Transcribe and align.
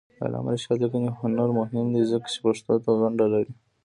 د 0.17 0.19
علامه 0.25 0.49
رشاد 0.55 0.77
لیکنی 0.83 1.09
هنر 1.19 1.49
مهم 1.59 1.85
دی 1.93 2.03
ځکه 2.11 2.27
چې 2.33 2.39
پښتو 2.45 2.73
ته 2.83 2.89
ونډه 3.01 3.25
لري. 3.33 3.53